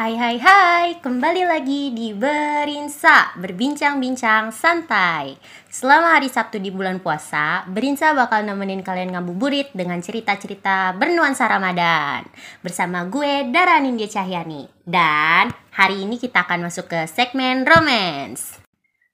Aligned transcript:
Hai 0.00 0.16
hai 0.16 0.40
hai, 0.40 0.96
kembali 0.96 1.44
lagi 1.44 1.92
di 1.92 2.16
Berinsa, 2.16 3.36
berbincang-bincang 3.36 4.48
santai. 4.48 5.36
Selama 5.68 6.16
hari 6.16 6.32
Sabtu 6.32 6.56
di 6.56 6.72
bulan 6.72 7.04
puasa, 7.04 7.68
Berinsa 7.68 8.16
bakal 8.16 8.48
nemenin 8.48 8.80
kalian 8.80 9.12
ngabuburit 9.12 9.68
dengan 9.76 10.00
cerita-cerita 10.00 10.96
bernuansa 10.96 11.44
Ramadan. 11.44 12.24
Bersama 12.64 13.04
gue, 13.12 13.52
Dara 13.52 13.76
Nindya 13.76 14.08
Cahyani. 14.08 14.72
Dan 14.88 15.52
hari 15.76 16.08
ini 16.08 16.16
kita 16.16 16.48
akan 16.48 16.72
masuk 16.72 16.88
ke 16.88 17.04
segmen 17.04 17.68
romance. 17.68 18.56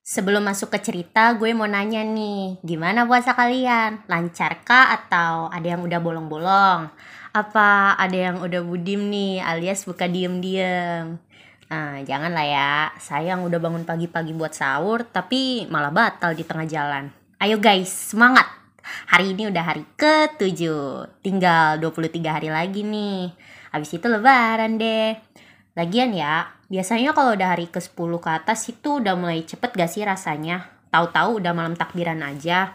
Sebelum 0.07 0.47
masuk 0.47 0.71
ke 0.71 0.79
cerita, 0.79 1.35
gue 1.35 1.51
mau 1.51 1.67
nanya 1.67 2.07
nih, 2.07 2.63
gimana 2.63 3.11
puasa 3.11 3.35
kalian? 3.35 4.07
Lancarkah 4.07 4.95
atau 4.95 5.51
ada 5.51 5.67
yang 5.67 5.83
udah 5.83 5.99
bolong-bolong? 5.99 6.95
Apa 7.37 7.93
ada 8.01 8.17
yang 8.17 8.41
udah 8.41 8.65
budim 8.65 9.13
nih 9.13 9.45
alias 9.45 9.85
buka 9.85 10.09
diem-diem? 10.09 11.21
Nah, 11.69 12.01
jangan 12.01 12.33
lah 12.33 12.49
ya. 12.49 12.73
Saya 12.97 13.37
yang 13.37 13.45
udah 13.45 13.61
bangun 13.61 13.85
pagi-pagi 13.85 14.33
buat 14.33 14.57
sahur, 14.57 15.05
tapi 15.05 15.69
malah 15.69 15.93
batal 15.93 16.33
di 16.33 16.49
tengah 16.49 16.65
jalan. 16.65 17.13
Ayo 17.37 17.61
guys, 17.61 17.93
semangat! 17.93 18.49
Hari 19.13 19.37
ini 19.37 19.53
udah 19.53 19.65
hari 19.69 19.85
ke-7. 20.01 20.65
Tinggal 21.21 21.77
23 21.85 22.25
hari 22.25 22.49
lagi 22.49 22.81
nih. 22.81 23.37
Habis 23.69 24.01
itu 24.01 24.09
lebaran 24.09 24.81
deh. 24.81 25.21
Lagian 25.77 26.17
ya, 26.17 26.49
biasanya 26.73 27.13
kalau 27.13 27.37
udah 27.37 27.53
hari 27.53 27.69
ke-10 27.69 28.17
ke 28.17 28.31
atas 28.33 28.65
itu 28.73 29.05
udah 29.05 29.13
mulai 29.13 29.45
cepet 29.45 29.77
gak 29.77 29.93
sih 29.93 30.09
rasanya? 30.09 30.73
Tahu-tahu 30.89 31.45
udah 31.45 31.53
malam 31.53 31.77
takbiran 31.77 32.25
aja. 32.25 32.73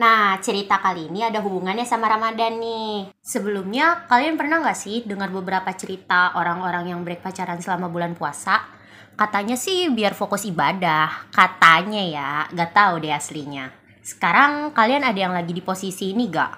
Nah, 0.00 0.40
cerita 0.40 0.80
kali 0.80 1.12
ini 1.12 1.20
ada 1.20 1.44
hubungannya 1.44 1.84
sama 1.84 2.08
Ramadan 2.08 2.56
nih. 2.56 3.12
Sebelumnya, 3.20 4.08
kalian 4.08 4.40
pernah 4.40 4.64
nggak 4.64 4.78
sih 4.80 5.04
dengar 5.04 5.28
beberapa 5.28 5.68
cerita 5.76 6.32
orang-orang 6.40 6.88
yang 6.88 7.04
break 7.04 7.20
pacaran 7.20 7.60
selama 7.60 7.92
bulan 7.92 8.16
puasa? 8.16 8.64
Katanya 9.12 9.60
sih 9.60 9.92
biar 9.92 10.16
fokus 10.16 10.48
ibadah. 10.48 11.28
Katanya 11.28 12.00
ya, 12.00 12.30
gak 12.48 12.72
tahu 12.72 13.04
deh 13.04 13.12
aslinya. 13.12 13.68
Sekarang 14.00 14.72
kalian 14.72 15.04
ada 15.04 15.20
yang 15.20 15.36
lagi 15.36 15.52
di 15.52 15.60
posisi 15.60 16.16
ini 16.16 16.32
gak? 16.32 16.52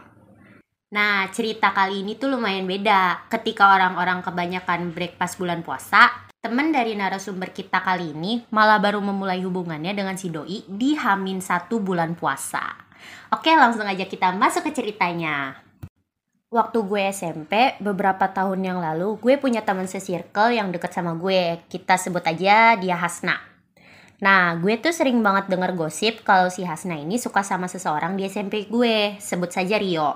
Nah, 0.94 1.26
cerita 1.34 1.74
kali 1.74 2.06
ini 2.06 2.14
tuh 2.14 2.30
lumayan 2.30 2.70
beda. 2.70 3.26
Ketika 3.26 3.74
orang-orang 3.74 4.22
kebanyakan 4.22 4.94
break 4.94 5.18
pas 5.18 5.34
bulan 5.34 5.66
puasa, 5.66 6.30
temen 6.38 6.70
dari 6.70 6.94
narasumber 6.94 7.50
kita 7.50 7.82
kali 7.82 8.14
ini 8.14 8.46
malah 8.54 8.78
baru 8.78 9.02
memulai 9.02 9.42
hubungannya 9.42 9.90
dengan 9.98 10.14
si 10.14 10.30
doi 10.30 10.62
di 10.70 10.94
Hamin 10.94 11.42
satu 11.42 11.82
bulan 11.82 12.14
puasa. 12.14 12.81
Oke, 13.32 13.52
langsung 13.56 13.86
aja 13.88 14.04
kita 14.04 14.34
masuk 14.36 14.68
ke 14.68 14.72
ceritanya. 14.76 15.62
Waktu 16.52 16.84
gue 16.84 17.02
SMP, 17.08 17.80
beberapa 17.80 18.28
tahun 18.28 18.60
yang 18.60 18.78
lalu, 18.84 19.16
gue 19.16 19.40
punya 19.40 19.64
teman 19.64 19.88
se-circle 19.88 20.52
yang 20.52 20.68
deket 20.68 20.92
sama 20.92 21.16
gue. 21.16 21.64
Kita 21.64 21.96
sebut 21.96 22.20
aja 22.28 22.76
dia 22.76 22.96
Hasna. 23.00 23.40
Nah, 24.20 24.54
gue 24.60 24.76
tuh 24.76 24.92
sering 24.92 25.24
banget 25.24 25.48
denger 25.48 25.72
gosip 25.72 26.22
kalau 26.22 26.52
si 26.52 26.62
Hasna 26.62 27.00
ini 27.00 27.16
suka 27.16 27.40
sama 27.40 27.72
seseorang 27.72 28.20
di 28.20 28.28
SMP 28.28 28.68
gue. 28.68 29.16
Sebut 29.16 29.48
saja 29.48 29.80
Rio. 29.80 30.14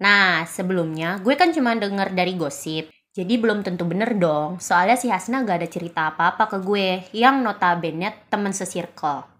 Nah, 0.00 0.48
sebelumnya 0.48 1.20
gue 1.20 1.36
kan 1.36 1.52
cuma 1.52 1.76
denger 1.76 2.16
dari 2.16 2.34
gosip. 2.34 2.88
Jadi 3.12 3.36
belum 3.36 3.60
tentu 3.60 3.84
bener 3.84 4.16
dong, 4.16 4.56
soalnya 4.56 4.96
si 4.96 5.12
Hasna 5.12 5.44
gak 5.44 5.60
ada 5.60 5.68
cerita 5.68 6.08
apa-apa 6.08 6.48
ke 6.48 6.58
gue 6.64 7.04
yang 7.12 7.44
notabene 7.44 8.24
temen 8.32 8.56
se-circle. 8.56 9.31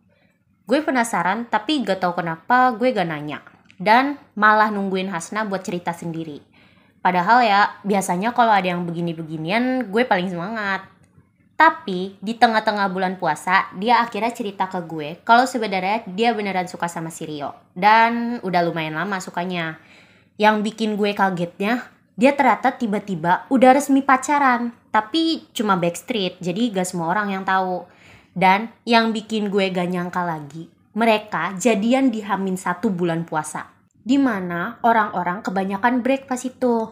Gue 0.66 0.78
penasaran 0.80 1.46
tapi 1.50 1.82
gak 1.82 2.02
tau 2.02 2.14
kenapa 2.14 2.70
gue 2.78 2.94
gak 2.94 3.08
nanya. 3.08 3.42
Dan 3.82 4.14
malah 4.38 4.70
nungguin 4.70 5.10
Hasna 5.10 5.42
buat 5.42 5.66
cerita 5.66 5.90
sendiri. 5.90 6.38
Padahal 7.02 7.42
ya 7.42 7.60
biasanya 7.82 8.30
kalau 8.30 8.54
ada 8.54 8.70
yang 8.70 8.86
begini-beginian 8.86 9.90
gue 9.90 10.02
paling 10.06 10.30
semangat. 10.30 10.86
Tapi 11.58 12.14
di 12.22 12.38
tengah-tengah 12.38 12.90
bulan 12.90 13.18
puasa 13.18 13.70
dia 13.74 13.98
akhirnya 14.02 14.30
cerita 14.30 14.70
ke 14.70 14.82
gue 14.86 15.18
kalau 15.26 15.46
sebenarnya 15.46 16.06
dia 16.10 16.30
beneran 16.30 16.70
suka 16.70 16.86
sama 16.86 17.10
si 17.10 17.26
Rio. 17.26 17.58
Dan 17.74 18.38
udah 18.46 18.62
lumayan 18.62 18.94
lama 18.94 19.18
sukanya. 19.18 19.82
Yang 20.38 20.62
bikin 20.62 20.94
gue 20.94 21.10
kagetnya 21.10 21.90
dia 22.14 22.38
ternyata 22.38 22.70
tiba-tiba 22.78 23.50
udah 23.50 23.74
resmi 23.74 24.06
pacaran. 24.06 24.70
Tapi 24.94 25.50
cuma 25.50 25.74
backstreet 25.74 26.38
jadi 26.38 26.70
gak 26.70 26.86
semua 26.86 27.10
orang 27.10 27.34
yang 27.34 27.42
tahu. 27.42 27.82
Dan 28.32 28.72
yang 28.88 29.12
bikin 29.12 29.52
gue 29.52 29.68
gak 29.68 29.92
nyangka 29.92 30.24
lagi, 30.24 30.72
mereka 30.96 31.52
jadian 31.60 32.08
di 32.08 32.24
Hamin 32.24 32.56
satu 32.56 32.88
bulan 32.88 33.28
puasa. 33.28 33.68
Di 34.00 34.16
mana 34.16 34.80
orang-orang 34.80 35.44
kebanyakan 35.44 36.00
break 36.00 36.24
pas 36.24 36.40
itu. 36.40 36.88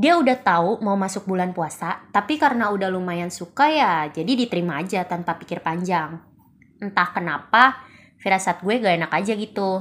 Dia 0.00 0.16
udah 0.16 0.34
tahu 0.40 0.80
mau 0.80 0.96
masuk 0.96 1.28
bulan 1.28 1.52
puasa, 1.52 2.08
tapi 2.08 2.40
karena 2.40 2.72
udah 2.72 2.88
lumayan 2.88 3.28
suka 3.28 3.68
ya, 3.68 4.08
jadi 4.08 4.32
diterima 4.32 4.80
aja 4.80 5.04
tanpa 5.04 5.36
pikir 5.36 5.60
panjang. 5.60 6.16
Entah 6.80 7.08
kenapa, 7.12 7.84
firasat 8.16 8.64
gue 8.64 8.80
gak 8.80 8.96
enak 8.96 9.12
aja 9.12 9.36
gitu. 9.36 9.76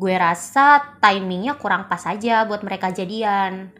Gue 0.00 0.16
rasa 0.16 0.96
timingnya 1.04 1.60
kurang 1.60 1.84
pas 1.84 2.00
aja 2.08 2.48
buat 2.48 2.64
mereka 2.64 2.88
jadian. 2.88 3.76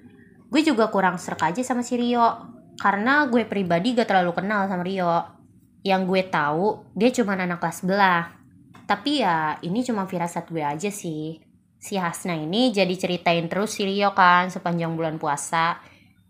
Gue 0.52 0.60
juga 0.60 0.92
kurang 0.92 1.16
serak 1.16 1.56
aja 1.56 1.64
sama 1.64 1.80
si 1.80 1.96
Rio, 1.96 2.52
karena 2.76 3.24
gue 3.32 3.48
pribadi 3.48 3.96
gak 3.96 4.12
terlalu 4.12 4.36
kenal 4.36 4.68
sama 4.68 4.84
Rio 4.84 5.39
yang 5.80 6.04
gue 6.04 6.28
tahu 6.28 6.84
dia 6.92 7.08
cuma 7.12 7.36
anak 7.36 7.60
kelas 7.60 7.80
belah. 7.84 8.36
Tapi 8.84 9.22
ya 9.22 9.56
ini 9.62 9.86
cuma 9.86 10.04
firasat 10.04 10.50
gue 10.50 10.64
aja 10.64 10.90
sih. 10.90 11.40
Si 11.80 11.96
Hasna 11.96 12.36
ini 12.36 12.74
jadi 12.74 12.92
ceritain 12.92 13.48
terus 13.48 13.78
si 13.78 13.88
Rio 13.88 14.12
kan 14.12 14.52
sepanjang 14.52 14.92
bulan 14.98 15.16
puasa. 15.16 15.80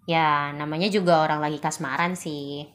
Ya 0.06 0.54
namanya 0.54 0.86
juga 0.92 1.26
orang 1.26 1.42
lagi 1.42 1.58
kasmaran 1.58 2.14
sih. 2.14 2.68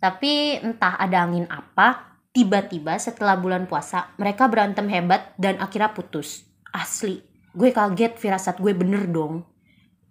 Tapi 0.00 0.58
entah 0.64 0.96
ada 0.96 1.28
angin 1.28 1.44
apa, 1.52 2.18
tiba-tiba 2.32 2.96
setelah 2.96 3.36
bulan 3.36 3.68
puasa 3.68 4.16
mereka 4.16 4.48
berantem 4.48 4.88
hebat 4.88 5.36
dan 5.36 5.60
akhirnya 5.60 5.92
putus. 5.92 6.48
Asli, 6.70 7.20
gue 7.52 7.70
kaget 7.70 8.16
firasat 8.16 8.58
gue 8.58 8.72
bener 8.72 9.06
dong. 9.06 9.44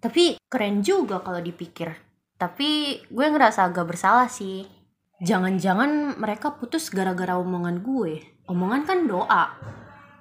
Tapi 0.00 0.38
keren 0.48 0.80
juga 0.80 1.20
kalau 1.20 1.42
dipikir. 1.42 1.92
Tapi 2.40 3.02
gue 3.10 3.26
ngerasa 3.28 3.68
agak 3.68 3.84
bersalah 3.84 4.32
sih 4.32 4.79
Jangan-jangan 5.20 6.16
mereka 6.16 6.56
putus 6.56 6.88
gara-gara 6.88 7.36
omongan 7.36 7.84
gue. 7.84 8.24
Omongan 8.48 8.88
kan 8.88 9.04
doa. 9.04 9.52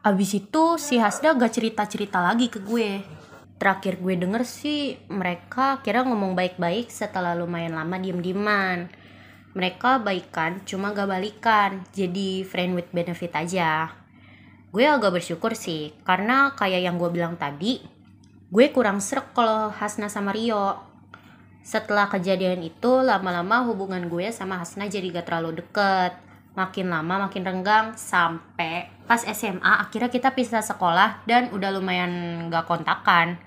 Abis 0.04 0.36
itu 0.36 0.76
si 0.76 1.00
Hasda 1.00 1.40
gak 1.40 1.56
cerita-cerita 1.56 2.20
lagi 2.20 2.52
ke 2.52 2.60
gue. 2.60 3.00
Terakhir 3.56 4.04
gue 4.04 4.20
denger 4.20 4.44
sih 4.44 5.00
mereka 5.08 5.80
kira 5.88 6.04
ngomong 6.04 6.36
baik-baik 6.36 6.92
setelah 6.92 7.32
lumayan 7.32 7.80
lama 7.80 7.96
diem-dieman. 7.96 8.92
Mereka 9.56 10.04
baikan 10.04 10.68
cuma 10.68 10.92
gak 10.92 11.08
balikan, 11.08 11.80
jadi 11.96 12.44
friend 12.44 12.76
with 12.76 12.92
benefit 12.92 13.32
aja. 13.40 13.96
Gue 14.68 14.84
agak 14.84 15.16
bersyukur 15.16 15.56
sih, 15.56 15.96
karena 16.04 16.52
kayak 16.60 16.84
yang 16.84 17.00
gue 17.00 17.08
bilang 17.08 17.40
tadi, 17.40 17.80
gue 18.52 18.66
kurang 18.76 19.00
serak 19.00 19.32
kalau 19.32 19.72
Hasna 19.72 20.12
sama 20.12 20.36
Rio 20.36 20.89
setelah 21.64 22.10
kejadian 22.10 22.64
itu, 22.66 23.04
lama-lama 23.04 23.68
hubungan 23.68 24.08
gue 24.10 24.32
sama 24.34 24.58
Hasna 24.58 24.90
jadi 24.90 25.12
gak 25.14 25.28
terlalu 25.30 25.62
deket. 25.62 26.18
Makin 26.58 26.90
lama 26.90 27.30
makin 27.30 27.46
renggang 27.46 27.94
sampai 27.96 28.90
pas 29.06 29.22
SMA 29.22 29.80
akhirnya 29.80 30.10
kita 30.12 30.34
pisah 30.34 30.66
sekolah 30.66 31.24
dan 31.30 31.54
udah 31.54 31.70
lumayan 31.72 32.46
gak 32.50 32.66
kontakan. 32.66 33.38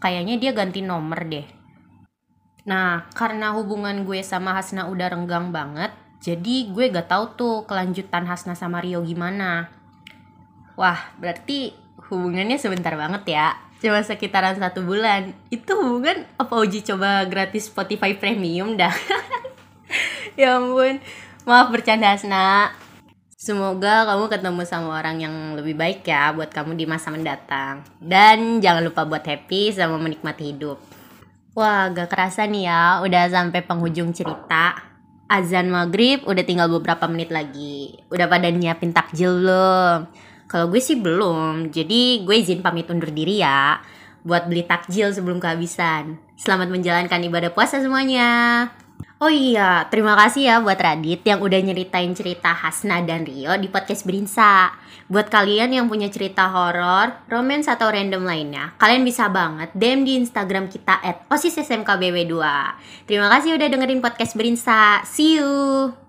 Kayaknya 0.00 0.34
dia 0.40 0.50
ganti 0.56 0.80
nomor 0.80 1.28
deh. 1.28 1.44
Nah, 2.68 3.08
karena 3.12 3.52
hubungan 3.56 4.04
gue 4.04 4.20
sama 4.24 4.56
Hasna 4.56 4.88
udah 4.88 5.08
renggang 5.12 5.52
banget, 5.52 5.92
jadi 6.20 6.68
gue 6.72 6.84
gak 6.92 7.08
tahu 7.08 7.24
tuh 7.36 7.56
kelanjutan 7.68 8.24
Hasna 8.24 8.56
sama 8.56 8.80
Rio 8.80 9.04
gimana. 9.04 9.68
Wah, 10.78 10.98
berarti 11.18 11.74
hubungannya 12.08 12.56
sebentar 12.56 12.96
banget 12.96 13.24
ya 13.28 13.67
cuma 13.78 14.02
sekitaran 14.02 14.58
satu 14.58 14.82
bulan 14.82 15.30
itu 15.54 15.70
hubungan 15.70 16.26
apa 16.34 16.54
uji 16.58 16.82
coba 16.82 17.22
gratis 17.30 17.70
Spotify 17.70 18.14
Premium 18.18 18.74
dah 18.74 18.94
ya 20.38 20.58
ampun 20.58 20.98
maaf 21.46 21.70
bercanda 21.70 22.14
Asna 22.14 22.74
Semoga 23.38 24.02
kamu 24.02 24.34
ketemu 24.34 24.62
sama 24.66 24.98
orang 24.98 25.22
yang 25.22 25.54
lebih 25.54 25.78
baik 25.78 26.02
ya 26.02 26.34
buat 26.34 26.50
kamu 26.50 26.74
di 26.74 26.90
masa 26.90 27.14
mendatang. 27.14 27.86
Dan 28.02 28.58
jangan 28.58 28.82
lupa 28.82 29.06
buat 29.06 29.22
happy 29.22 29.70
sama 29.70 29.94
menikmati 29.94 30.50
hidup. 30.50 30.82
Wah, 31.54 31.86
gak 31.94 32.10
kerasa 32.10 32.50
nih 32.50 32.66
ya, 32.66 32.98
udah 32.98 33.30
sampai 33.30 33.62
penghujung 33.62 34.10
cerita. 34.10 34.74
Azan 35.30 35.70
maghrib 35.70 36.26
udah 36.26 36.42
tinggal 36.42 36.66
beberapa 36.66 37.06
menit 37.06 37.30
lagi. 37.30 38.02
Udah 38.10 38.26
pada 38.26 38.50
nyiapin 38.50 38.90
takjil 38.90 39.30
belum? 39.38 40.10
Kalau 40.48 40.72
gue 40.72 40.80
sih 40.80 40.96
belum, 40.96 41.68
jadi 41.68 42.24
gue 42.24 42.36
izin 42.40 42.64
pamit 42.64 42.88
undur 42.88 43.12
diri 43.12 43.44
ya 43.44 43.84
buat 44.24 44.48
beli 44.50 44.64
takjil 44.64 45.12
sebelum 45.12 45.38
kehabisan. 45.38 46.16
Selamat 46.40 46.72
menjalankan 46.72 47.20
ibadah 47.22 47.52
puasa 47.52 47.78
semuanya. 47.78 48.66
Oh 49.18 49.28
iya, 49.28 49.90
terima 49.90 50.14
kasih 50.14 50.46
ya 50.46 50.56
buat 50.62 50.78
Radit 50.78 51.26
yang 51.26 51.42
udah 51.42 51.58
nyeritain 51.58 52.14
cerita 52.14 52.54
Hasna 52.54 53.02
dan 53.02 53.26
Rio 53.26 53.50
di 53.58 53.66
podcast 53.66 54.06
Berinsa. 54.06 54.70
Buat 55.10 55.26
kalian 55.26 55.74
yang 55.74 55.90
punya 55.90 56.06
cerita 56.06 56.46
horor, 56.46 57.26
romance 57.26 57.66
atau 57.66 57.90
random 57.90 58.22
lainnya, 58.22 58.78
kalian 58.78 59.02
bisa 59.02 59.26
banget 59.26 59.74
DM 59.74 60.06
di 60.06 60.22
Instagram 60.22 60.70
kita 60.70 61.02
at 61.02 61.26
osissmkbw2. 61.34 62.34
Terima 63.10 63.26
kasih 63.26 63.58
udah 63.58 63.68
dengerin 63.68 63.98
podcast 63.98 64.38
Berinsa. 64.38 65.02
See 65.02 65.42
you! 65.42 66.07